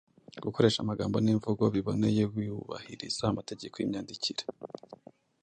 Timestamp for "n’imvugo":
1.19-1.63